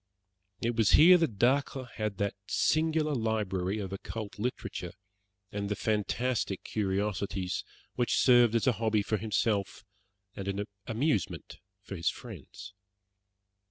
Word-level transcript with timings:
It 0.63 0.75
was 0.75 0.93
here 0.93 1.15
that 1.19 1.37
Dacre 1.37 1.85
had 1.93 2.17
that 2.17 2.33
singular 2.47 3.13
library 3.13 3.77
of 3.77 3.93
occult 3.93 4.39
literature, 4.39 4.93
and 5.51 5.69
the 5.69 5.75
fantastic 5.75 6.63
curiosities 6.63 7.63
which 7.93 8.17
served 8.17 8.55
as 8.55 8.65
a 8.65 8.71
hobby 8.81 9.03
for 9.03 9.17
himself, 9.17 9.83
and 10.35 10.47
an 10.47 10.65
amusement 10.87 11.59
for 11.83 11.95
his 11.95 12.09
friends. 12.09 12.73